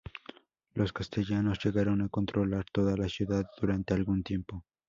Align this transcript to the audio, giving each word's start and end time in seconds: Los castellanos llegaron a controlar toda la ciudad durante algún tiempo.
Los 0.73 0.93
castellanos 0.93 1.63
llegaron 1.63 2.01
a 2.01 2.09
controlar 2.09 2.65
toda 2.71 2.97
la 2.97 3.07
ciudad 3.07 3.45
durante 3.59 3.93
algún 3.93 4.23
tiempo. 4.23 4.65